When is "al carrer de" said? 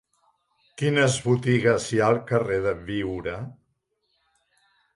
2.13-2.73